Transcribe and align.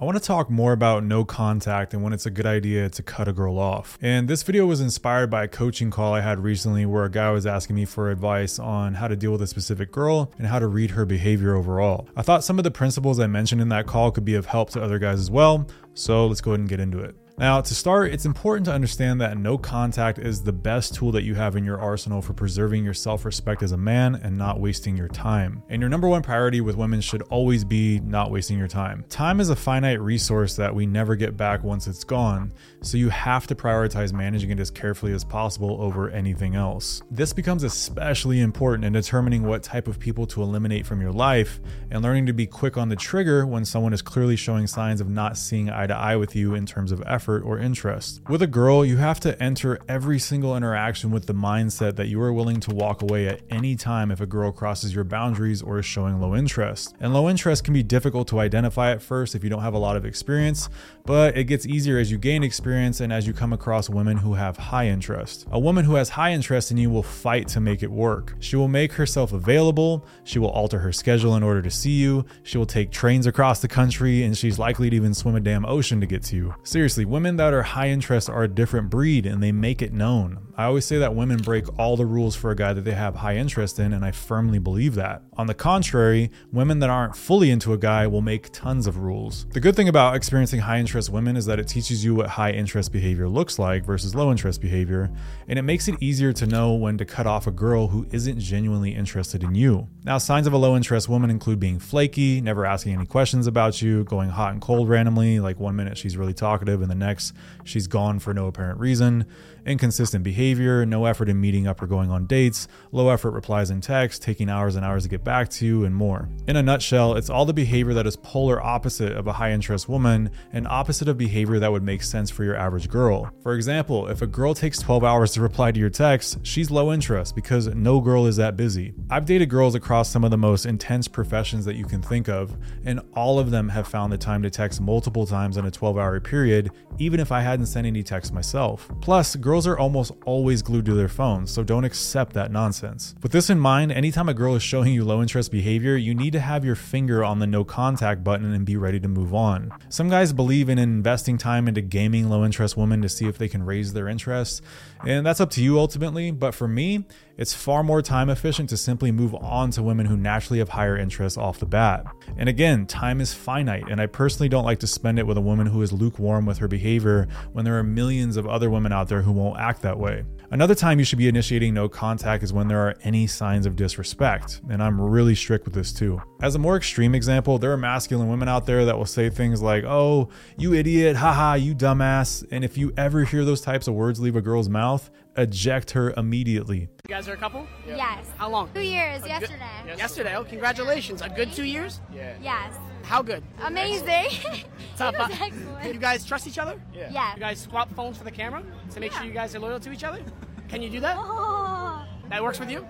I 0.00 0.06
want 0.06 0.16
to 0.16 0.24
talk 0.24 0.48
more 0.48 0.72
about 0.72 1.04
no 1.04 1.26
contact 1.26 1.92
and 1.92 2.02
when 2.02 2.14
it's 2.14 2.24
a 2.24 2.30
good 2.30 2.46
idea 2.46 2.88
to 2.88 3.02
cut 3.02 3.28
a 3.28 3.34
girl 3.34 3.58
off. 3.58 3.98
And 4.00 4.28
this 4.28 4.42
video 4.42 4.64
was 4.64 4.80
inspired 4.80 5.28
by 5.28 5.44
a 5.44 5.48
coaching 5.48 5.90
call 5.90 6.14
I 6.14 6.22
had 6.22 6.42
recently 6.42 6.86
where 6.86 7.04
a 7.04 7.10
guy 7.10 7.30
was 7.32 7.44
asking 7.44 7.76
me 7.76 7.84
for 7.84 8.10
advice 8.10 8.58
on 8.58 8.94
how 8.94 9.08
to 9.08 9.16
deal 9.16 9.30
with 9.30 9.42
a 9.42 9.46
specific 9.46 9.92
girl 9.92 10.32
and 10.38 10.46
how 10.46 10.58
to 10.58 10.68
read 10.68 10.92
her 10.92 11.04
behavior 11.04 11.54
overall. 11.54 12.08
I 12.16 12.22
thought 12.22 12.44
some 12.44 12.56
of 12.56 12.64
the 12.64 12.70
principles 12.70 13.20
I 13.20 13.26
mentioned 13.26 13.60
in 13.60 13.68
that 13.68 13.86
call 13.86 14.10
could 14.10 14.24
be 14.24 14.36
of 14.36 14.46
help 14.46 14.70
to 14.70 14.82
other 14.82 14.98
guys 14.98 15.20
as 15.20 15.30
well, 15.30 15.66
so 15.94 16.26
let's 16.26 16.40
go 16.40 16.52
ahead 16.52 16.60
and 16.60 16.68
get 16.68 16.80
into 16.80 17.00
it. 17.00 17.14
Now, 17.40 17.62
to 17.62 17.74
start, 17.74 18.12
it's 18.12 18.26
important 18.26 18.66
to 18.66 18.72
understand 18.74 19.22
that 19.22 19.38
no 19.38 19.56
contact 19.56 20.18
is 20.18 20.42
the 20.42 20.52
best 20.52 20.94
tool 20.94 21.10
that 21.12 21.22
you 21.22 21.34
have 21.36 21.56
in 21.56 21.64
your 21.64 21.80
arsenal 21.80 22.20
for 22.20 22.34
preserving 22.34 22.84
your 22.84 22.92
self 22.92 23.24
respect 23.24 23.62
as 23.62 23.72
a 23.72 23.78
man 23.78 24.16
and 24.16 24.36
not 24.36 24.60
wasting 24.60 24.94
your 24.94 25.08
time. 25.08 25.62
And 25.70 25.80
your 25.80 25.88
number 25.88 26.06
one 26.06 26.20
priority 26.20 26.60
with 26.60 26.76
women 26.76 27.00
should 27.00 27.22
always 27.30 27.64
be 27.64 27.98
not 28.00 28.30
wasting 28.30 28.58
your 28.58 28.68
time. 28.68 29.06
Time 29.08 29.40
is 29.40 29.48
a 29.48 29.56
finite 29.56 30.02
resource 30.02 30.54
that 30.56 30.74
we 30.74 30.84
never 30.84 31.16
get 31.16 31.38
back 31.38 31.64
once 31.64 31.86
it's 31.86 32.04
gone, 32.04 32.52
so 32.82 32.98
you 32.98 33.08
have 33.08 33.46
to 33.46 33.54
prioritize 33.54 34.12
managing 34.12 34.50
it 34.50 34.60
as 34.60 34.70
carefully 34.70 35.14
as 35.14 35.24
possible 35.24 35.78
over 35.80 36.10
anything 36.10 36.56
else. 36.56 37.00
This 37.10 37.32
becomes 37.32 37.62
especially 37.62 38.40
important 38.40 38.84
in 38.84 38.92
determining 38.92 39.44
what 39.44 39.62
type 39.62 39.88
of 39.88 39.98
people 39.98 40.26
to 40.26 40.42
eliminate 40.42 40.84
from 40.84 41.00
your 41.00 41.12
life 41.12 41.58
and 41.90 42.02
learning 42.02 42.26
to 42.26 42.34
be 42.34 42.46
quick 42.46 42.76
on 42.76 42.90
the 42.90 42.96
trigger 42.96 43.46
when 43.46 43.64
someone 43.64 43.94
is 43.94 44.02
clearly 44.02 44.36
showing 44.36 44.66
signs 44.66 45.00
of 45.00 45.08
not 45.08 45.38
seeing 45.38 45.70
eye 45.70 45.86
to 45.90 45.96
eye 45.96 46.16
with 46.16 46.34
you 46.34 46.54
in 46.54 46.66
terms 46.66 46.90
of 46.90 47.00
effort 47.06 47.20
effort 47.20 47.42
or 47.42 47.58
interest. 47.58 48.22
With 48.28 48.40
a 48.40 48.46
girl, 48.46 48.82
you 48.82 48.96
have 48.96 49.20
to 49.20 49.40
enter 49.42 49.78
every 49.88 50.18
single 50.18 50.56
interaction 50.56 51.10
with 51.10 51.26
the 51.26 51.34
mindset 51.34 51.96
that 51.96 52.08
you 52.08 52.20
are 52.22 52.32
willing 52.32 52.60
to 52.60 52.74
walk 52.74 53.02
away 53.02 53.28
at 53.28 53.42
any 53.50 53.76
time 53.76 54.10
if 54.10 54.20
a 54.20 54.26
girl 54.26 54.52
crosses 54.52 54.94
your 54.94 55.04
boundaries 55.04 55.60
or 55.60 55.78
is 55.78 55.86
showing 55.86 56.18
low 56.18 56.34
interest. 56.34 56.94
And 56.98 57.12
low 57.12 57.28
interest 57.28 57.64
can 57.64 57.74
be 57.74 57.82
difficult 57.82 58.26
to 58.28 58.40
identify 58.40 58.90
at 58.90 59.02
first 59.02 59.34
if 59.34 59.44
you 59.44 59.50
don't 59.50 59.62
have 59.62 59.74
a 59.74 59.78
lot 59.78 59.96
of 59.96 60.06
experience, 60.06 60.70
but 61.04 61.36
it 61.36 61.44
gets 61.44 61.66
easier 61.66 61.98
as 61.98 62.10
you 62.10 62.16
gain 62.16 62.42
experience 62.42 63.00
and 63.00 63.12
as 63.12 63.26
you 63.26 63.32
come 63.32 63.52
across 63.52 63.90
women 63.90 64.16
who 64.16 64.34
have 64.34 64.56
high 64.56 64.88
interest. 64.88 65.46
A 65.50 65.58
woman 65.58 65.84
who 65.84 65.96
has 65.96 66.08
high 66.10 66.32
interest 66.32 66.70
in 66.70 66.78
you 66.78 66.90
will 66.90 67.02
fight 67.02 67.48
to 67.48 67.60
make 67.60 67.82
it 67.82 67.90
work. 67.90 68.34
She 68.40 68.56
will 68.56 68.68
make 68.68 68.92
herself 68.92 69.32
available, 69.32 70.06
she 70.24 70.38
will 70.38 70.50
alter 70.50 70.78
her 70.78 70.92
schedule 70.92 71.36
in 71.36 71.42
order 71.42 71.62
to 71.62 71.70
see 71.70 72.00
you, 72.00 72.24
she 72.42 72.58
will 72.58 72.66
take 72.66 72.90
trains 72.90 73.26
across 73.26 73.60
the 73.60 73.68
country, 73.68 74.22
and 74.22 74.36
she's 74.36 74.58
likely 74.58 74.88
to 74.90 74.96
even 74.96 75.14
swim 75.14 75.36
a 75.36 75.40
damn 75.40 75.64
ocean 75.70 76.00
to 76.00 76.06
get 76.06 76.22
to 76.24 76.36
you. 76.36 76.54
Seriously, 76.62 77.04
women 77.04 77.36
that 77.36 77.54
are 77.54 77.62
high 77.62 77.88
interest 77.88 78.28
are 78.28 78.42
a 78.42 78.48
different 78.48 78.90
breed 78.90 79.24
and 79.26 79.42
they 79.42 79.52
make 79.52 79.80
it 79.80 79.92
known. 79.92 80.50
I 80.56 80.64
always 80.64 80.84
say 80.84 80.98
that 80.98 81.14
women 81.14 81.38
break 81.38 81.64
all 81.78 81.96
the 81.96 82.04
rules 82.04 82.36
for 82.36 82.50
a 82.50 82.54
guy 82.56 82.74
that 82.74 82.82
they 82.82 82.92
have 82.92 83.14
high 83.14 83.36
interest 83.36 83.78
in, 83.78 83.94
and 83.94 84.04
I 84.04 84.10
firmly 84.10 84.58
believe 84.58 84.94
that. 84.96 85.22
On 85.38 85.46
the 85.46 85.54
contrary, 85.54 86.30
women 86.52 86.80
that 86.80 86.90
aren't 86.90 87.16
fully 87.16 87.50
into 87.50 87.72
a 87.72 87.78
guy 87.78 88.06
will 88.06 88.20
make 88.20 88.52
tons 88.52 88.86
of 88.86 88.98
rules. 88.98 89.46
The 89.52 89.60
good 89.60 89.74
thing 89.74 89.88
about 89.88 90.16
experiencing 90.16 90.60
high 90.60 90.78
interest 90.78 91.08
women 91.08 91.34
is 91.36 91.46
that 91.46 91.58
it 91.58 91.66
teaches 91.66 92.04
you 92.04 92.14
what 92.14 92.28
high 92.28 92.50
interest 92.50 92.92
behavior 92.92 93.26
looks 93.26 93.58
like 93.58 93.86
versus 93.86 94.14
low 94.14 94.30
interest 94.30 94.60
behavior, 94.60 95.10
and 95.48 95.58
it 95.58 95.62
makes 95.62 95.88
it 95.88 95.94
easier 95.98 96.32
to 96.34 96.46
know 96.46 96.74
when 96.74 96.98
to 96.98 97.06
cut 97.06 97.26
off 97.26 97.46
a 97.46 97.50
girl 97.50 97.86
who 97.86 98.06
isn't 98.12 98.38
genuinely 98.38 98.94
interested 98.94 99.42
in 99.42 99.54
you. 99.54 99.88
Now, 100.04 100.18
signs 100.18 100.46
of 100.46 100.52
a 100.52 100.58
low 100.58 100.76
interest 100.76 101.08
woman 101.08 101.30
include 101.30 101.60
being 101.60 101.78
flaky, 101.78 102.42
never 102.42 102.66
asking 102.66 102.94
any 102.94 103.06
questions 103.06 103.46
about 103.46 103.80
you, 103.80 104.04
going 104.04 104.28
hot 104.28 104.52
and 104.52 104.60
cold 104.60 104.90
randomly, 104.90 105.40
like 105.40 105.58
one 105.60 105.76
minute 105.76 105.96
she's 105.96 106.16
really 106.16 106.34
talkative 106.34 106.82
and 106.82 106.90
the 106.90 106.94
next 106.94 107.34
she's 107.64 107.86
gone 107.86 108.18
for 108.18 108.34
no 108.34 108.46
apparent 108.46 108.80
reason 108.80 109.26
inconsistent 109.66 110.24
behavior, 110.24 110.84
no 110.86 111.04
effort 111.04 111.28
in 111.28 111.40
meeting 111.40 111.66
up 111.66 111.80
or 111.82 111.86
going 111.86 112.10
on 112.10 112.26
dates, 112.26 112.68
low 112.92 113.08
effort 113.08 113.32
replies 113.32 113.70
in 113.70 113.80
text, 113.80 114.22
taking 114.22 114.48
hours 114.48 114.76
and 114.76 114.84
hours 114.84 115.04
to 115.04 115.08
get 115.08 115.24
back 115.24 115.48
to 115.48 115.66
you, 115.66 115.84
and 115.84 115.94
more. 115.94 116.28
In 116.46 116.56
a 116.56 116.62
nutshell, 116.62 117.16
it's 117.16 117.30
all 117.30 117.44
the 117.44 117.52
behavior 117.52 117.94
that 117.94 118.06
is 118.06 118.16
polar 118.16 118.62
opposite 118.62 119.12
of 119.16 119.26
a 119.26 119.32
high 119.32 119.52
interest 119.52 119.88
woman 119.88 120.30
and 120.52 120.66
opposite 120.66 121.08
of 121.08 121.18
behavior 121.18 121.58
that 121.58 121.70
would 121.70 121.82
make 121.82 122.02
sense 122.02 122.30
for 122.30 122.44
your 122.44 122.56
average 122.56 122.88
girl. 122.88 123.30
For 123.42 123.54
example, 123.54 124.08
if 124.08 124.22
a 124.22 124.26
girl 124.26 124.54
takes 124.54 124.78
12 124.78 125.04
hours 125.04 125.32
to 125.32 125.40
reply 125.40 125.72
to 125.72 125.80
your 125.80 125.90
text, 125.90 126.38
she's 126.42 126.70
low 126.70 126.92
interest 126.92 127.34
because 127.34 127.68
no 127.68 128.00
girl 128.00 128.26
is 128.26 128.36
that 128.36 128.56
busy. 128.56 128.92
I've 129.10 129.26
dated 129.26 129.48
girls 129.48 129.74
across 129.74 130.10
some 130.10 130.24
of 130.24 130.30
the 130.30 130.38
most 130.38 130.66
intense 130.66 131.08
professions 131.08 131.64
that 131.64 131.76
you 131.76 131.84
can 131.84 132.02
think 132.02 132.28
of, 132.28 132.56
and 132.84 133.00
all 133.14 133.38
of 133.38 133.50
them 133.50 133.68
have 133.68 133.86
found 133.86 134.12
the 134.12 134.18
time 134.18 134.42
to 134.42 134.50
text 134.50 134.80
multiple 134.80 135.26
times 135.26 135.49
in 135.56 135.64
a 135.64 135.70
12 135.70 135.98
hour 135.98 136.20
period, 136.20 136.70
even 136.98 137.20
if 137.20 137.32
I 137.32 137.40
hadn't 137.40 137.66
sent 137.66 137.86
any 137.86 138.02
texts 138.02 138.32
myself. 138.32 138.90
Plus, 139.00 139.36
girls 139.36 139.66
are 139.66 139.78
almost 139.78 140.12
always 140.24 140.62
glued 140.62 140.84
to 140.86 140.94
their 140.94 141.08
phones, 141.08 141.50
so 141.50 141.62
don't 141.62 141.84
accept 141.84 142.32
that 142.34 142.50
nonsense. 142.50 143.14
With 143.22 143.32
this 143.32 143.50
in 143.50 143.58
mind, 143.58 143.92
anytime 143.92 144.28
a 144.28 144.34
girl 144.34 144.54
is 144.54 144.62
showing 144.62 144.92
you 144.92 145.04
low 145.04 145.22
interest 145.22 145.50
behavior, 145.50 145.96
you 145.96 146.14
need 146.14 146.32
to 146.32 146.40
have 146.40 146.64
your 146.64 146.76
finger 146.76 147.24
on 147.24 147.38
the 147.38 147.46
no 147.46 147.64
contact 147.64 148.22
button 148.22 148.52
and 148.52 148.64
be 148.64 148.76
ready 148.76 149.00
to 149.00 149.08
move 149.08 149.34
on. 149.34 149.72
Some 149.88 150.08
guys 150.08 150.32
believe 150.32 150.68
in 150.68 150.78
investing 150.78 151.38
time 151.38 151.68
into 151.68 151.80
gaming 151.80 152.28
low 152.28 152.44
interest 152.44 152.76
women 152.76 153.02
to 153.02 153.08
see 153.08 153.26
if 153.26 153.38
they 153.38 153.48
can 153.48 153.62
raise 153.62 153.92
their 153.92 154.08
interest, 154.08 154.62
and 155.06 155.24
that's 155.24 155.40
up 155.40 155.50
to 155.50 155.62
you 155.62 155.78
ultimately, 155.78 156.30
but 156.30 156.54
for 156.54 156.68
me, 156.68 157.04
it's 157.40 157.54
far 157.54 157.82
more 157.82 158.02
time 158.02 158.28
efficient 158.28 158.68
to 158.68 158.76
simply 158.76 159.10
move 159.10 159.34
on 159.34 159.70
to 159.70 159.82
women 159.82 160.04
who 160.04 160.14
naturally 160.14 160.58
have 160.58 160.68
higher 160.68 160.98
interests 160.98 161.38
off 161.38 161.58
the 161.58 161.64
bat. 161.64 162.04
And 162.36 162.50
again, 162.50 162.84
time 162.84 163.18
is 163.18 163.32
finite, 163.32 163.88
and 163.90 163.98
I 163.98 164.06
personally 164.08 164.50
don't 164.50 164.66
like 164.66 164.80
to 164.80 164.86
spend 164.86 165.18
it 165.18 165.26
with 165.26 165.38
a 165.38 165.40
woman 165.40 165.66
who 165.66 165.80
is 165.80 165.90
lukewarm 165.90 166.44
with 166.44 166.58
her 166.58 166.68
behavior 166.68 167.28
when 167.54 167.64
there 167.64 167.78
are 167.78 167.82
millions 167.82 168.36
of 168.36 168.46
other 168.46 168.68
women 168.68 168.92
out 168.92 169.08
there 169.08 169.22
who 169.22 169.32
won't 169.32 169.58
act 169.58 169.80
that 169.80 169.98
way. 169.98 170.22
Another 170.52 170.74
time 170.74 170.98
you 170.98 171.04
should 171.04 171.18
be 171.18 171.28
initiating 171.28 171.72
no 171.74 171.88
contact 171.88 172.42
is 172.42 172.52
when 172.52 172.66
there 172.66 172.80
are 172.80 172.96
any 173.04 173.28
signs 173.28 173.66
of 173.66 173.76
disrespect, 173.76 174.60
and 174.68 174.82
I'm 174.82 175.00
really 175.00 175.36
strict 175.36 175.64
with 175.64 175.74
this 175.74 175.92
too. 175.92 176.20
As 176.42 176.56
a 176.56 176.58
more 176.58 176.76
extreme 176.76 177.14
example, 177.14 177.56
there 177.58 177.70
are 177.70 177.76
masculine 177.76 178.28
women 178.28 178.48
out 178.48 178.66
there 178.66 178.84
that 178.84 178.98
will 178.98 179.06
say 179.06 179.30
things 179.30 179.62
like, 179.62 179.84
oh, 179.84 180.28
you 180.56 180.74
idiot, 180.74 181.14
haha, 181.14 181.54
you 181.54 181.72
dumbass. 181.72 182.44
And 182.50 182.64
if 182.64 182.76
you 182.76 182.92
ever 182.96 183.22
hear 183.22 183.44
those 183.44 183.60
types 183.60 183.86
of 183.86 183.94
words 183.94 184.18
leave 184.18 184.34
a 184.34 184.40
girl's 184.40 184.68
mouth, 184.68 185.08
eject 185.36 185.92
her 185.92 186.12
immediately. 186.16 186.80
You 186.80 186.88
guys 187.08 187.28
are 187.28 187.34
a 187.34 187.36
couple? 187.36 187.64
Yes. 187.86 188.26
How 188.36 188.50
long? 188.50 188.70
Two 188.74 188.80
years, 188.80 189.24
yesterday. 189.24 189.62
Good, 189.86 189.98
yesterday. 189.98 190.34
Oh, 190.34 190.42
congratulations. 190.42 191.22
A 191.22 191.28
good 191.28 191.52
two 191.52 191.62
years? 191.62 192.00
Yeah. 192.12 192.34
Yes. 192.42 192.74
How 193.10 193.22
good? 193.22 193.42
Amazing. 193.64 194.28
Top 194.96 195.16
five. 195.16 195.32
excellent. 195.32 195.94
You 195.94 195.98
guys 195.98 196.24
trust 196.24 196.46
each 196.46 196.58
other? 196.58 196.80
Yeah. 196.94 197.10
Yeah. 197.10 197.34
You 197.34 197.40
guys 197.40 197.58
swap 197.60 197.92
phones 197.92 198.16
for 198.16 198.22
the 198.22 198.30
camera 198.30 198.62
to 198.92 199.00
make 199.00 199.10
Yeah. 199.10 199.18
sure 199.18 199.26
you 199.26 199.32
guys 199.32 199.52
are 199.52 199.58
loyal 199.58 199.80
to 199.80 199.90
each 199.90 200.04
other? 200.04 200.20
Can 200.68 200.80
you 200.80 200.88
do 200.90 201.00
that? 201.00 201.16
Oh. 201.18 202.04
That 202.28 202.40
works 202.40 202.60
with 202.60 202.70
you? 202.70 202.86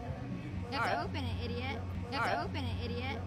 You 0.71 0.77
have 0.77 0.91
to 0.91 0.91
Alright. 0.91 1.09
open 1.09 1.25
it, 1.25 1.45
idiot. 1.47 1.81
You 2.13 2.19
have 2.19 2.25
to 2.25 2.37
Alright. 2.37 2.45
open 2.45 2.65
it, 2.65 2.85
idiot. 2.85 3.19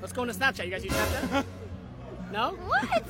Let's 0.00 0.14
go 0.14 0.22
into 0.22 0.34
Snapchat. 0.34 0.64
You 0.64 0.70
guys 0.70 0.84
use 0.84 0.94
Snapchat? 0.94 1.44
no? 2.32 2.52
What? 2.66 3.02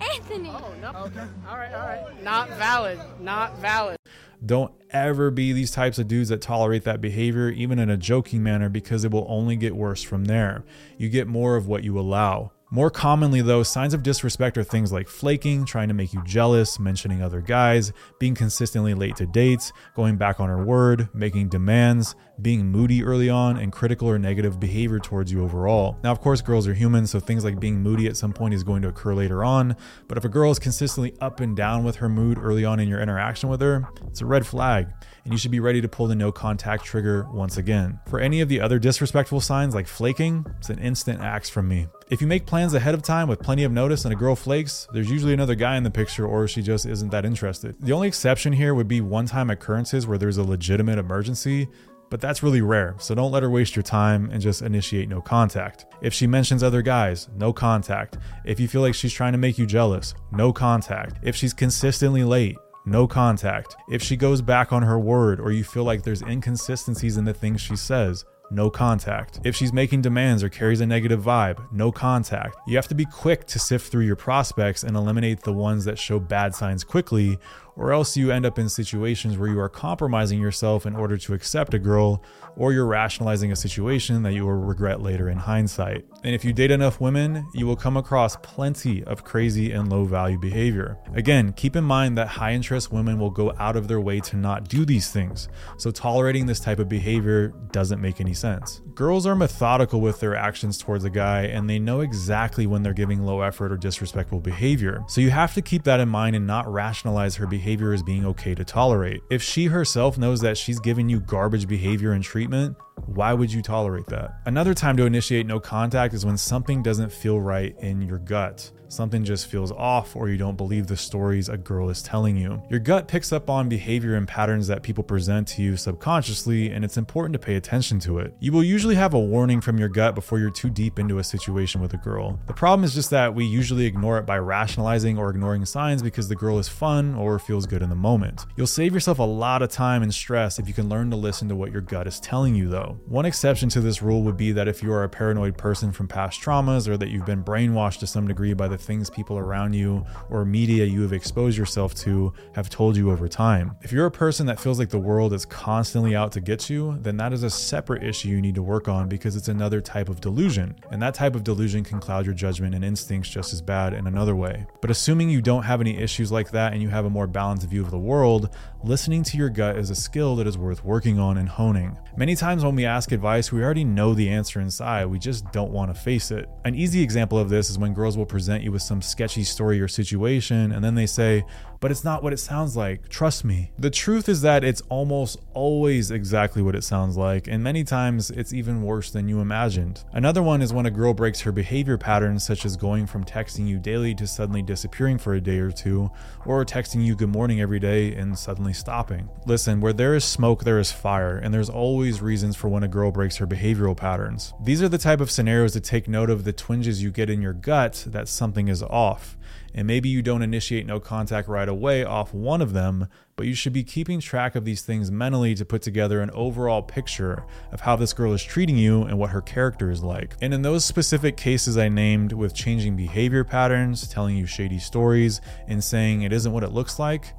Anthony. 0.00 0.50
Oh, 0.50 0.72
no. 0.80 0.88
Okay. 1.06 1.24
All 1.48 1.56
right, 1.56 1.74
all 1.74 1.86
right. 1.86 2.22
Not 2.22 2.48
valid. 2.50 3.00
Not 3.20 3.58
valid. 3.58 3.98
Don't 4.44 4.72
ever 4.90 5.30
be 5.30 5.52
these 5.52 5.70
types 5.70 5.98
of 5.98 6.08
dudes 6.08 6.28
that 6.30 6.40
tolerate 6.40 6.84
that 6.84 7.00
behavior, 7.00 7.48
even 7.48 7.78
in 7.78 7.88
a 7.90 7.96
joking 7.96 8.42
manner, 8.42 8.68
because 8.68 9.04
it 9.04 9.10
will 9.12 9.26
only 9.28 9.56
get 9.56 9.76
worse 9.76 10.02
from 10.02 10.24
there. 10.24 10.64
You 10.98 11.08
get 11.08 11.28
more 11.28 11.56
of 11.56 11.66
what 11.66 11.84
you 11.84 11.98
allow. 11.98 12.52
More 12.74 12.88
commonly, 12.88 13.42
though, 13.42 13.62
signs 13.62 13.92
of 13.92 14.02
disrespect 14.02 14.56
are 14.56 14.64
things 14.64 14.90
like 14.90 15.06
flaking, 15.06 15.66
trying 15.66 15.88
to 15.88 15.94
make 15.94 16.14
you 16.14 16.22
jealous, 16.24 16.78
mentioning 16.78 17.22
other 17.22 17.42
guys, 17.42 17.92
being 18.18 18.34
consistently 18.34 18.94
late 18.94 19.14
to 19.16 19.26
dates, 19.26 19.74
going 19.94 20.16
back 20.16 20.40
on 20.40 20.48
her 20.48 20.64
word, 20.64 21.10
making 21.12 21.50
demands, 21.50 22.14
being 22.40 22.64
moody 22.66 23.04
early 23.04 23.28
on, 23.28 23.58
and 23.58 23.72
critical 23.72 24.08
or 24.08 24.18
negative 24.18 24.58
behavior 24.58 24.98
towards 24.98 25.30
you 25.30 25.44
overall. 25.44 25.98
Now, 26.02 26.12
of 26.12 26.22
course, 26.22 26.40
girls 26.40 26.66
are 26.66 26.72
human, 26.72 27.06
so 27.06 27.20
things 27.20 27.44
like 27.44 27.60
being 27.60 27.82
moody 27.82 28.06
at 28.06 28.16
some 28.16 28.32
point 28.32 28.54
is 28.54 28.64
going 28.64 28.80
to 28.80 28.88
occur 28.88 29.12
later 29.12 29.44
on, 29.44 29.76
but 30.08 30.16
if 30.16 30.24
a 30.24 30.30
girl 30.30 30.50
is 30.50 30.58
consistently 30.58 31.14
up 31.20 31.40
and 31.40 31.54
down 31.54 31.84
with 31.84 31.96
her 31.96 32.08
mood 32.08 32.38
early 32.38 32.64
on 32.64 32.80
in 32.80 32.88
your 32.88 33.02
interaction 33.02 33.50
with 33.50 33.60
her, 33.60 33.86
it's 34.06 34.22
a 34.22 34.26
red 34.26 34.46
flag, 34.46 34.88
and 35.24 35.34
you 35.34 35.38
should 35.38 35.50
be 35.50 35.60
ready 35.60 35.82
to 35.82 35.88
pull 35.88 36.06
the 36.06 36.14
no 36.14 36.32
contact 36.32 36.86
trigger 36.86 37.26
once 37.30 37.58
again. 37.58 38.00
For 38.08 38.18
any 38.18 38.40
of 38.40 38.48
the 38.48 38.62
other 38.62 38.78
disrespectful 38.78 39.42
signs 39.42 39.74
like 39.74 39.86
flaking, 39.86 40.46
it's 40.56 40.70
an 40.70 40.78
instant 40.78 41.20
axe 41.20 41.50
from 41.50 41.68
me. 41.68 41.86
If 42.12 42.20
you 42.20 42.26
make 42.26 42.44
plans 42.44 42.74
ahead 42.74 42.92
of 42.92 43.00
time 43.00 43.26
with 43.26 43.40
plenty 43.40 43.64
of 43.64 43.72
notice 43.72 44.04
and 44.04 44.12
a 44.12 44.16
girl 44.18 44.36
flakes, 44.36 44.86
there's 44.92 45.10
usually 45.10 45.32
another 45.32 45.54
guy 45.54 45.78
in 45.78 45.82
the 45.82 45.90
picture 45.90 46.26
or 46.26 46.46
she 46.46 46.60
just 46.60 46.84
isn't 46.84 47.08
that 47.08 47.24
interested. 47.24 47.74
The 47.80 47.92
only 47.92 48.06
exception 48.06 48.52
here 48.52 48.74
would 48.74 48.86
be 48.86 49.00
one 49.00 49.24
time 49.24 49.48
occurrences 49.48 50.06
where 50.06 50.18
there's 50.18 50.36
a 50.36 50.42
legitimate 50.42 50.98
emergency, 50.98 51.68
but 52.10 52.20
that's 52.20 52.42
really 52.42 52.60
rare, 52.60 52.96
so 52.98 53.14
don't 53.14 53.32
let 53.32 53.42
her 53.42 53.48
waste 53.48 53.74
your 53.74 53.82
time 53.82 54.28
and 54.30 54.42
just 54.42 54.60
initiate 54.60 55.08
no 55.08 55.22
contact. 55.22 55.86
If 56.02 56.12
she 56.12 56.26
mentions 56.26 56.62
other 56.62 56.82
guys, 56.82 57.30
no 57.34 57.50
contact. 57.50 58.18
If 58.44 58.60
you 58.60 58.68
feel 58.68 58.82
like 58.82 58.94
she's 58.94 59.14
trying 59.14 59.32
to 59.32 59.38
make 59.38 59.56
you 59.56 59.64
jealous, 59.64 60.12
no 60.32 60.52
contact. 60.52 61.16
If 61.22 61.34
she's 61.34 61.54
consistently 61.54 62.24
late, 62.24 62.58
no 62.84 63.06
contact. 63.06 63.74
If 63.88 64.02
she 64.02 64.18
goes 64.18 64.42
back 64.42 64.70
on 64.70 64.82
her 64.82 64.98
word 64.98 65.40
or 65.40 65.50
you 65.50 65.64
feel 65.64 65.84
like 65.84 66.02
there's 66.02 66.20
inconsistencies 66.20 67.16
in 67.16 67.24
the 67.24 67.32
things 67.32 67.62
she 67.62 67.74
says, 67.76 68.26
no 68.52 68.70
contact. 68.70 69.40
If 69.44 69.56
she's 69.56 69.72
making 69.72 70.02
demands 70.02 70.42
or 70.42 70.48
carries 70.48 70.80
a 70.80 70.86
negative 70.86 71.22
vibe, 71.22 71.72
no 71.72 71.90
contact. 71.90 72.56
You 72.66 72.76
have 72.76 72.88
to 72.88 72.94
be 72.94 73.06
quick 73.06 73.46
to 73.46 73.58
sift 73.58 73.90
through 73.90 74.04
your 74.04 74.16
prospects 74.16 74.82
and 74.82 74.96
eliminate 74.96 75.42
the 75.42 75.52
ones 75.52 75.84
that 75.86 75.98
show 75.98 76.20
bad 76.20 76.54
signs 76.54 76.84
quickly, 76.84 77.38
or 77.76 77.92
else 77.92 78.16
you 78.16 78.30
end 78.30 78.44
up 78.44 78.58
in 78.58 78.68
situations 78.68 79.38
where 79.38 79.48
you 79.48 79.58
are 79.58 79.68
compromising 79.68 80.40
yourself 80.40 80.84
in 80.86 80.94
order 80.94 81.16
to 81.16 81.34
accept 81.34 81.74
a 81.74 81.78
girl, 81.78 82.22
or 82.56 82.72
you're 82.72 82.86
rationalizing 82.86 83.50
a 83.50 83.56
situation 83.56 84.22
that 84.22 84.32
you 84.34 84.44
will 84.44 84.52
regret 84.52 85.00
later 85.00 85.30
in 85.30 85.38
hindsight. 85.38 86.04
And 86.22 86.34
if 86.34 86.44
you 86.44 86.52
date 86.52 86.70
enough 86.70 87.00
women, 87.00 87.46
you 87.54 87.66
will 87.66 87.76
come 87.76 87.96
across 87.96 88.36
plenty 88.42 89.02
of 89.04 89.24
crazy 89.24 89.72
and 89.72 89.90
low 89.90 90.04
value 90.04 90.38
behavior. 90.38 90.98
Again, 91.14 91.52
keep 91.54 91.76
in 91.76 91.84
mind 91.84 92.18
that 92.18 92.28
high 92.28 92.52
interest 92.52 92.92
women 92.92 93.18
will 93.18 93.30
go 93.30 93.54
out 93.58 93.76
of 93.76 93.88
their 93.88 94.00
way 94.00 94.20
to 94.20 94.36
not 94.36 94.68
do 94.68 94.84
these 94.84 95.10
things, 95.10 95.48
so 95.78 95.90
tolerating 95.90 96.46
this 96.46 96.60
type 96.60 96.78
of 96.78 96.88
behavior 96.88 97.48
doesn't 97.70 98.02
make 98.02 98.20
any 98.20 98.34
sense. 98.34 98.82
Girls 98.94 99.26
are 99.26 99.34
methodical 99.34 100.00
with 100.00 100.20
their 100.20 100.36
actions 100.36 100.76
towards 100.76 101.04
a 101.04 101.10
guy, 101.10 101.44
and 101.44 101.68
they 101.70 101.78
know 101.78 102.00
exactly 102.00 102.66
when 102.66 102.82
they're 102.82 102.92
giving 102.92 103.22
low 103.22 103.40
effort 103.40 103.72
or 103.72 103.78
disrespectful 103.78 104.40
behavior. 104.40 105.02
So 105.08 105.22
you 105.22 105.30
have 105.30 105.54
to 105.54 105.62
keep 105.62 105.84
that 105.84 106.00
in 106.00 106.10
mind 106.10 106.36
and 106.36 106.46
not 106.46 106.70
rationalize 106.70 107.36
her 107.36 107.46
behavior 107.46 107.61
as 107.92 108.02
being 108.02 108.26
okay 108.26 108.54
to 108.54 108.64
tolerate. 108.64 109.22
If 109.30 109.42
she 109.42 109.66
herself 109.66 110.18
knows 110.18 110.40
that 110.40 110.58
she's 110.58 110.80
giving 110.80 111.08
you 111.08 111.20
garbage 111.20 111.66
behavior 111.68 112.12
and 112.12 112.22
treatment, 112.22 112.76
why 113.06 113.32
would 113.32 113.52
you 113.52 113.62
tolerate 113.62 114.06
that? 114.06 114.40
Another 114.46 114.74
time 114.74 114.96
to 114.96 115.06
initiate 115.06 115.46
no 115.46 115.60
contact 115.60 116.14
is 116.14 116.24
when 116.24 116.36
something 116.36 116.82
doesn't 116.82 117.12
feel 117.12 117.40
right 117.40 117.76
in 117.78 118.02
your 118.02 118.18
gut 118.18 118.70
something 118.92 119.24
just 119.24 119.46
feels 119.46 119.72
off 119.72 120.14
or 120.14 120.28
you 120.28 120.36
don't 120.36 120.56
believe 120.56 120.86
the 120.86 120.96
stories 120.96 121.48
a 121.48 121.56
girl 121.56 121.88
is 121.88 122.02
telling 122.02 122.36
you. 122.36 122.62
Your 122.68 122.78
gut 122.78 123.08
picks 123.08 123.32
up 123.32 123.48
on 123.48 123.68
behavior 123.68 124.14
and 124.16 124.28
patterns 124.28 124.66
that 124.66 124.82
people 124.82 125.02
present 125.02 125.48
to 125.48 125.62
you 125.62 125.76
subconsciously, 125.76 126.70
and 126.70 126.84
it's 126.84 126.98
important 126.98 127.32
to 127.32 127.38
pay 127.38 127.56
attention 127.56 127.98
to 128.00 128.18
it. 128.18 128.34
You 128.38 128.52
will 128.52 128.62
usually 128.62 128.94
have 128.96 129.14
a 129.14 129.18
warning 129.18 129.60
from 129.60 129.78
your 129.78 129.88
gut 129.88 130.14
before 130.14 130.38
you're 130.38 130.50
too 130.50 130.68
deep 130.68 130.98
into 130.98 131.18
a 131.18 131.24
situation 131.24 131.80
with 131.80 131.94
a 131.94 131.98
girl. 131.98 132.38
The 132.46 132.52
problem 132.52 132.84
is 132.84 132.94
just 132.94 133.10
that 133.10 133.34
we 133.34 133.46
usually 133.46 133.86
ignore 133.86 134.18
it 134.18 134.26
by 134.26 134.38
rationalizing 134.38 135.18
or 135.18 135.30
ignoring 135.30 135.64
signs 135.64 136.02
because 136.02 136.28
the 136.28 136.36
girl 136.36 136.58
is 136.58 136.68
fun 136.68 137.14
or 137.14 137.38
feels 137.38 137.66
good 137.66 137.82
in 137.82 137.88
the 137.88 137.96
moment. 137.96 138.44
You'll 138.56 138.66
save 138.66 138.92
yourself 138.92 139.18
a 139.18 139.22
lot 139.22 139.62
of 139.62 139.70
time 139.70 140.02
and 140.02 140.12
stress 140.12 140.58
if 140.58 140.68
you 140.68 140.74
can 140.74 140.88
learn 140.88 141.10
to 141.10 141.16
listen 141.16 141.48
to 141.48 141.56
what 141.56 141.72
your 141.72 141.80
gut 141.80 142.06
is 142.06 142.20
telling 142.20 142.54
you, 142.54 142.68
though. 142.68 142.91
One 143.06 143.24
exception 143.24 143.68
to 143.70 143.80
this 143.80 144.02
rule 144.02 144.22
would 144.22 144.36
be 144.36 144.52
that 144.52 144.68
if 144.68 144.82
you 144.82 144.92
are 144.92 145.04
a 145.04 145.08
paranoid 145.08 145.56
person 145.56 145.92
from 145.92 146.08
past 146.08 146.40
traumas 146.40 146.88
or 146.88 146.96
that 146.96 147.08
you've 147.08 147.26
been 147.26 147.44
brainwashed 147.44 147.98
to 148.00 148.06
some 148.06 148.26
degree 148.26 148.54
by 148.54 148.68
the 148.68 148.78
things 148.78 149.10
people 149.10 149.38
around 149.38 149.74
you 149.74 150.04
or 150.30 150.44
media 150.44 150.84
you 150.84 151.02
have 151.02 151.12
exposed 151.12 151.56
yourself 151.56 151.94
to 151.94 152.32
have 152.54 152.68
told 152.68 152.96
you 152.96 153.10
over 153.10 153.28
time. 153.28 153.76
If 153.82 153.92
you're 153.92 154.06
a 154.06 154.10
person 154.10 154.46
that 154.46 154.60
feels 154.60 154.78
like 154.78 154.90
the 154.90 154.98
world 154.98 155.32
is 155.32 155.44
constantly 155.44 156.14
out 156.16 156.32
to 156.32 156.40
get 156.40 156.70
you, 156.70 156.98
then 157.00 157.16
that 157.18 157.32
is 157.32 157.42
a 157.42 157.50
separate 157.50 158.02
issue 158.02 158.28
you 158.28 158.40
need 158.40 158.54
to 158.54 158.62
work 158.62 158.88
on 158.88 159.08
because 159.08 159.36
it's 159.36 159.48
another 159.48 159.80
type 159.80 160.08
of 160.08 160.20
delusion. 160.20 160.76
And 160.90 161.00
that 161.02 161.14
type 161.14 161.34
of 161.34 161.44
delusion 161.44 161.84
can 161.84 162.00
cloud 162.00 162.26
your 162.26 162.34
judgment 162.34 162.74
and 162.74 162.84
instincts 162.84 163.30
just 163.30 163.52
as 163.52 163.62
bad 163.62 163.94
in 163.94 164.06
another 164.06 164.36
way. 164.36 164.66
But 164.80 164.90
assuming 164.90 165.30
you 165.30 165.42
don't 165.42 165.62
have 165.62 165.80
any 165.80 165.96
issues 165.96 166.32
like 166.32 166.50
that 166.52 166.72
and 166.72 166.82
you 166.82 166.88
have 166.88 167.04
a 167.04 167.10
more 167.10 167.26
balanced 167.26 167.68
view 167.68 167.82
of 167.82 167.90
the 167.90 167.98
world, 167.98 168.50
listening 168.84 169.22
to 169.24 169.36
your 169.36 169.48
gut 169.48 169.76
is 169.76 169.90
a 169.90 169.94
skill 169.94 170.36
that 170.36 170.46
is 170.46 170.58
worth 170.58 170.84
working 170.84 171.18
on 171.18 171.38
and 171.38 171.48
honing. 171.48 171.96
Many 172.16 172.34
times 172.34 172.64
when 172.64 172.71
we 172.74 172.84
ask 172.84 173.12
advice, 173.12 173.52
we 173.52 173.62
already 173.62 173.84
know 173.84 174.14
the 174.14 174.28
answer 174.28 174.60
inside, 174.60 175.06
we 175.06 175.18
just 175.18 175.50
don't 175.52 175.70
want 175.70 175.94
to 175.94 176.00
face 176.00 176.30
it. 176.30 176.48
An 176.64 176.74
easy 176.74 177.02
example 177.02 177.38
of 177.38 177.48
this 177.48 177.70
is 177.70 177.78
when 177.78 177.94
girls 177.94 178.16
will 178.16 178.26
present 178.26 178.62
you 178.62 178.72
with 178.72 178.82
some 178.82 179.02
sketchy 179.02 179.44
story 179.44 179.80
or 179.80 179.88
situation, 179.88 180.72
and 180.72 180.84
then 180.84 180.94
they 180.94 181.06
say, 181.06 181.44
but 181.82 181.90
it's 181.90 182.04
not 182.04 182.22
what 182.22 182.32
it 182.32 182.38
sounds 182.38 182.76
like. 182.76 183.08
Trust 183.08 183.44
me. 183.44 183.72
The 183.76 183.90
truth 183.90 184.28
is 184.28 184.40
that 184.42 184.62
it's 184.62 184.80
almost 184.82 185.36
always 185.52 186.12
exactly 186.12 186.62
what 186.62 186.76
it 186.76 186.84
sounds 186.84 187.16
like, 187.16 187.48
and 187.48 187.62
many 187.62 187.82
times 187.82 188.30
it's 188.30 188.52
even 188.52 188.84
worse 188.84 189.10
than 189.10 189.28
you 189.28 189.40
imagined. 189.40 190.04
Another 190.12 190.44
one 190.44 190.62
is 190.62 190.72
when 190.72 190.86
a 190.86 190.92
girl 190.92 191.12
breaks 191.12 191.40
her 191.40 191.50
behavior 191.50 191.98
patterns, 191.98 192.46
such 192.46 192.64
as 192.64 192.76
going 192.76 193.08
from 193.08 193.24
texting 193.24 193.66
you 193.66 193.80
daily 193.80 194.14
to 194.14 194.28
suddenly 194.28 194.62
disappearing 194.62 195.18
for 195.18 195.34
a 195.34 195.40
day 195.40 195.58
or 195.58 195.72
two, 195.72 196.08
or 196.46 196.64
texting 196.64 197.04
you 197.04 197.16
good 197.16 197.28
morning 197.28 197.60
every 197.60 197.80
day 197.80 198.14
and 198.14 198.38
suddenly 198.38 198.72
stopping. 198.72 199.28
Listen, 199.44 199.80
where 199.80 199.92
there 199.92 200.14
is 200.14 200.24
smoke, 200.24 200.62
there 200.62 200.78
is 200.78 200.92
fire, 200.92 201.36
and 201.36 201.52
there's 201.52 201.68
always 201.68 202.22
reasons 202.22 202.54
for 202.54 202.68
when 202.68 202.84
a 202.84 202.88
girl 202.88 203.10
breaks 203.10 203.38
her 203.38 203.46
behavioral 203.46 203.96
patterns. 203.96 204.54
These 204.62 204.82
are 204.82 204.88
the 204.88 204.98
type 204.98 205.20
of 205.20 205.32
scenarios 205.32 205.72
to 205.72 205.80
take 205.80 206.06
note 206.06 206.30
of 206.30 206.44
the 206.44 206.52
twinges 206.52 207.02
you 207.02 207.10
get 207.10 207.28
in 207.28 207.42
your 207.42 207.52
gut 207.52 208.04
that 208.06 208.28
something 208.28 208.68
is 208.68 208.84
off 208.84 209.36
and 209.74 209.86
maybe 209.86 210.08
you 210.08 210.22
don't 210.22 210.42
initiate 210.42 210.86
no 210.86 211.00
contact 211.00 211.48
right 211.48 211.68
away 211.68 212.04
off 212.04 212.34
one 212.34 212.60
of 212.60 212.72
them, 212.72 213.08
but 213.36 213.46
you 213.46 213.54
should 213.54 213.72
be 213.72 213.82
keeping 213.82 214.20
track 214.20 214.54
of 214.54 214.64
these 214.64 214.82
things 214.82 215.10
mentally 215.10 215.54
to 215.54 215.64
put 215.64 215.82
together 215.82 216.20
an 216.20 216.30
overall 216.30 216.82
picture 216.82 217.44
of 217.72 217.80
how 217.80 217.96
this 217.96 218.12
girl 218.12 218.32
is 218.32 218.42
treating 218.42 218.76
you 218.76 219.02
and 219.02 219.18
what 219.18 219.30
her 219.30 219.40
character 219.40 219.90
is 219.90 220.02
like. 220.02 220.36
And 220.40 220.52
in 220.52 220.62
those 220.62 220.84
specific 220.84 221.36
cases 221.36 221.78
I 221.78 221.88
named 221.88 222.32
with 222.32 222.54
changing 222.54 222.96
behavior 222.96 223.44
patterns, 223.44 224.06
telling 224.08 224.36
you 224.36 224.46
shady 224.46 224.78
stories, 224.78 225.40
and 225.66 225.82
saying 225.82 226.22
it 226.22 226.32
isn't 226.32 226.52
what 226.52 226.64
it 226.64 226.72
looks 226.72 226.98
like, 226.98 227.34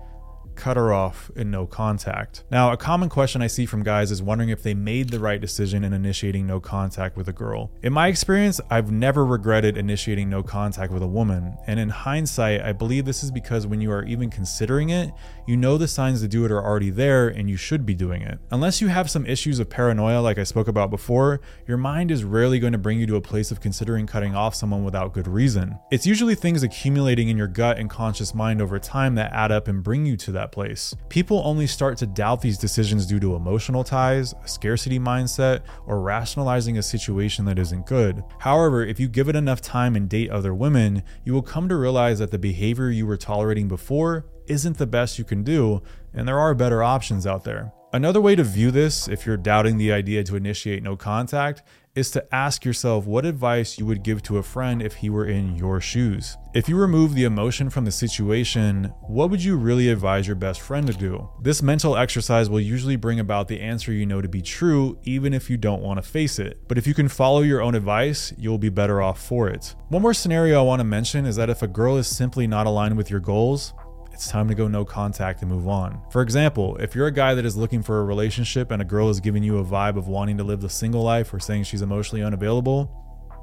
cut 0.55 0.77
her 0.77 0.93
off 0.93 1.31
in 1.35 1.51
no 1.51 1.65
contact. 1.65 2.43
Now, 2.51 2.71
a 2.71 2.77
common 2.77 3.09
question 3.09 3.41
I 3.41 3.47
see 3.47 3.65
from 3.65 3.83
guys 3.83 4.11
is 4.11 4.21
wondering 4.21 4.49
if 4.49 4.63
they 4.63 4.73
made 4.73 5.09
the 5.09 5.19
right 5.19 5.39
decision 5.39 5.83
in 5.83 5.93
initiating 5.93 6.47
no 6.47 6.59
contact 6.59 7.17
with 7.17 7.27
a 7.27 7.33
girl. 7.33 7.71
In 7.81 7.93
my 7.93 8.07
experience, 8.07 8.59
I've 8.69 8.91
never 8.91 9.25
regretted 9.25 9.77
initiating 9.77 10.29
no 10.29 10.43
contact 10.43 10.91
with 10.91 11.03
a 11.03 11.07
woman, 11.07 11.57
and 11.67 11.79
in 11.79 11.89
hindsight, 11.89 12.61
I 12.61 12.73
believe 12.73 13.05
this 13.05 13.23
is 13.23 13.31
because 13.31 13.65
when 13.67 13.81
you 13.81 13.91
are 13.91 14.03
even 14.05 14.29
considering 14.29 14.89
it, 14.89 15.11
you 15.45 15.57
know 15.57 15.77
the 15.77 15.87
signs 15.87 16.21
to 16.21 16.27
do 16.27 16.45
it 16.45 16.51
are 16.51 16.63
already 16.63 16.89
there 16.89 17.27
and 17.27 17.49
you 17.49 17.57
should 17.57 17.85
be 17.85 17.93
doing 17.93 18.21
it. 18.21 18.39
Unless 18.51 18.81
you 18.81 18.87
have 18.87 19.09
some 19.09 19.25
issues 19.25 19.59
of 19.59 19.69
paranoia 19.69 20.19
like 20.19 20.37
I 20.37 20.43
spoke 20.43 20.67
about 20.67 20.89
before, 20.89 21.41
your 21.67 21.77
mind 21.77 22.11
is 22.11 22.23
rarely 22.23 22.59
going 22.59 22.73
to 22.73 22.79
bring 22.79 22.99
you 22.99 23.05
to 23.07 23.15
a 23.15 23.21
place 23.21 23.51
of 23.51 23.59
considering 23.59 24.07
cutting 24.07 24.35
off 24.35 24.55
someone 24.55 24.83
without 24.83 25.13
good 25.13 25.27
reason. 25.27 25.77
It's 25.91 26.05
usually 26.05 26.35
things 26.35 26.63
accumulating 26.63 27.29
in 27.29 27.37
your 27.37 27.47
gut 27.47 27.77
and 27.77 27.89
conscious 27.89 28.33
mind 28.33 28.61
over 28.61 28.79
time 28.79 29.15
that 29.15 29.33
add 29.33 29.51
up 29.51 29.67
and 29.67 29.83
bring 29.83 30.05
you 30.05 30.17
to 30.17 30.31
that 30.33 30.42
that 30.43 30.51
place. 30.51 30.93
People 31.07 31.41
only 31.45 31.65
start 31.65 31.97
to 31.97 32.05
doubt 32.05 32.41
these 32.41 32.57
decisions 32.57 33.05
due 33.05 33.19
to 33.19 33.35
emotional 33.35 33.83
ties, 33.83 34.33
a 34.43 34.47
scarcity 34.47 34.99
mindset, 34.99 35.61
or 35.87 36.01
rationalizing 36.01 36.77
a 36.77 36.83
situation 36.83 37.45
that 37.45 37.57
isn't 37.57 37.85
good. 37.85 38.23
However, 38.39 38.85
if 38.85 38.99
you 38.99 39.07
give 39.07 39.29
it 39.29 39.35
enough 39.35 39.61
time 39.61 39.95
and 39.95 40.09
date 40.09 40.29
other 40.29 40.53
women, 40.53 41.03
you 41.23 41.33
will 41.33 41.41
come 41.41 41.69
to 41.69 41.77
realize 41.77 42.19
that 42.19 42.31
the 42.31 42.37
behavior 42.37 42.89
you 42.89 43.07
were 43.07 43.17
tolerating 43.17 43.69
before 43.69 44.25
isn't 44.47 44.77
the 44.77 44.87
best 44.87 45.17
you 45.17 45.23
can 45.23 45.43
do, 45.43 45.81
and 46.13 46.27
there 46.27 46.39
are 46.39 46.53
better 46.53 46.83
options 46.83 47.25
out 47.25 47.45
there. 47.45 47.71
Another 47.95 48.19
way 48.19 48.35
to 48.35 48.43
view 48.43 48.71
this, 48.71 49.07
if 49.07 49.23
you're 49.23 49.37
doubting 49.37 49.77
the 49.77 49.91
idea 49.91 50.23
to 50.23 50.35
initiate 50.35 50.81
no 50.81 50.95
contact, 50.95 51.61
is 51.93 52.09
to 52.09 52.33
ask 52.33 52.65
yourself 52.65 53.05
what 53.05 53.23
advice 53.23 53.77
you 53.77 53.85
would 53.85 54.01
give 54.01 54.23
to 54.23 54.39
a 54.39 54.43
friend 54.43 54.81
if 54.81 54.95
he 54.95 55.11
were 55.11 55.27
in 55.27 55.55
your 55.55 55.79
shoes. 55.79 56.35
If 56.55 56.67
you 56.67 56.75
remove 56.75 57.13
the 57.13 57.25
emotion 57.25 57.69
from 57.69 57.85
the 57.85 57.91
situation, 57.91 58.85
what 59.01 59.29
would 59.29 59.43
you 59.43 59.57
really 59.57 59.89
advise 59.89 60.25
your 60.25 60.35
best 60.35 60.61
friend 60.61 60.87
to 60.87 60.93
do? 60.93 61.29
This 61.43 61.61
mental 61.61 61.95
exercise 61.95 62.49
will 62.49 62.59
usually 62.59 62.95
bring 62.95 63.19
about 63.19 63.47
the 63.47 63.61
answer 63.61 63.93
you 63.93 64.07
know 64.07 64.21
to 64.21 64.27
be 64.27 64.41
true, 64.41 64.97
even 65.03 65.31
if 65.31 65.47
you 65.47 65.57
don't 65.57 65.83
want 65.83 66.03
to 66.03 66.09
face 66.09 66.39
it. 66.39 66.67
But 66.67 66.79
if 66.79 66.87
you 66.87 66.95
can 66.95 67.07
follow 67.07 67.43
your 67.43 67.61
own 67.61 67.75
advice, 67.75 68.33
you'll 68.39 68.57
be 68.57 68.69
better 68.69 69.03
off 69.03 69.21
for 69.21 69.49
it. 69.49 69.75
One 69.89 70.01
more 70.01 70.15
scenario 70.15 70.57
I 70.57 70.63
want 70.63 70.79
to 70.79 70.83
mention 70.83 71.27
is 71.27 71.35
that 71.35 71.51
if 71.51 71.61
a 71.61 71.67
girl 71.67 71.97
is 71.97 72.07
simply 72.07 72.47
not 72.47 72.65
aligned 72.65 72.97
with 72.97 73.11
your 73.11 73.19
goals, 73.19 73.75
it's 74.13 74.29
time 74.29 74.47
to 74.47 74.55
go 74.55 74.67
no 74.67 74.85
contact 74.85 75.41
and 75.41 75.49
move 75.49 75.67
on. 75.67 75.99
For 76.11 76.21
example, 76.21 76.77
if 76.77 76.93
you're 76.93 77.07
a 77.07 77.11
guy 77.11 77.33
that 77.33 77.45
is 77.45 77.57
looking 77.57 77.81
for 77.81 77.99
a 77.99 78.05
relationship 78.05 78.69
and 78.69 78.81
a 78.81 78.85
girl 78.85 79.09
is 79.09 79.19
giving 79.19 79.41
you 79.41 79.57
a 79.57 79.65
vibe 79.65 79.97
of 79.97 80.07
wanting 80.07 80.37
to 80.37 80.43
live 80.43 80.61
the 80.61 80.69
single 80.69 81.01
life 81.01 81.33
or 81.33 81.39
saying 81.39 81.63
she's 81.63 81.81
emotionally 81.81 82.23
unavailable, 82.23 82.89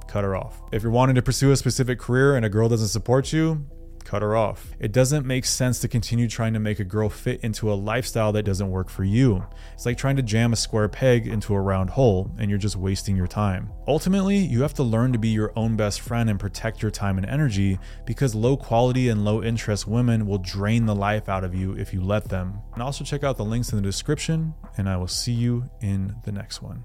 cut 0.06 0.22
her 0.22 0.36
off. 0.36 0.62
If 0.72 0.82
you're 0.82 0.92
wanting 0.92 1.16
to 1.16 1.22
pursue 1.22 1.50
a 1.50 1.56
specific 1.56 1.98
career 1.98 2.36
and 2.36 2.44
a 2.44 2.48
girl 2.48 2.68
doesn't 2.68 2.88
support 2.88 3.32
you, 3.32 3.66
cut 4.04 4.22
her 4.22 4.36
off. 4.36 4.74
It 4.78 4.92
doesn't 4.92 5.26
make 5.26 5.44
sense 5.44 5.80
to 5.80 5.88
continue 5.88 6.28
trying 6.28 6.52
to 6.54 6.60
make 6.60 6.80
a 6.80 6.84
girl 6.84 7.08
fit 7.08 7.40
into 7.42 7.72
a 7.72 7.74
lifestyle 7.74 8.32
that 8.32 8.44
doesn't 8.44 8.70
work 8.70 8.88
for 8.88 9.04
you. 9.04 9.44
It's 9.74 9.86
like 9.86 9.98
trying 9.98 10.16
to 10.16 10.22
jam 10.22 10.52
a 10.52 10.56
square 10.56 10.88
peg 10.88 11.26
into 11.26 11.54
a 11.54 11.60
round 11.60 11.90
hole 11.90 12.30
and 12.38 12.50
you're 12.50 12.58
just 12.58 12.76
wasting 12.76 13.16
your 13.16 13.26
time. 13.26 13.72
Ultimately, 13.86 14.38
you 14.38 14.62
have 14.62 14.74
to 14.74 14.82
learn 14.82 15.12
to 15.12 15.18
be 15.18 15.28
your 15.28 15.52
own 15.56 15.76
best 15.76 16.00
friend 16.00 16.30
and 16.30 16.38
protect 16.38 16.82
your 16.82 16.90
time 16.90 17.18
and 17.18 17.26
energy 17.26 17.78
because 18.06 18.34
low 18.34 18.56
quality 18.56 19.08
and 19.08 19.24
low 19.24 19.42
interest 19.42 19.86
women 19.86 20.26
will 20.26 20.38
drain 20.38 20.86
the 20.86 20.94
life 20.94 21.28
out 21.28 21.44
of 21.44 21.54
you 21.54 21.72
if 21.76 21.92
you 21.92 22.00
let 22.00 22.28
them. 22.28 22.60
And 22.74 22.82
also 22.82 23.04
check 23.04 23.24
out 23.24 23.36
the 23.36 23.44
links 23.44 23.70
in 23.70 23.76
the 23.76 23.82
description, 23.82 24.54
and 24.76 24.88
I 24.88 24.96
will 24.96 25.08
see 25.08 25.32
you 25.32 25.70
in 25.80 26.16
the 26.24 26.32
next 26.32 26.62
one. 26.62 26.84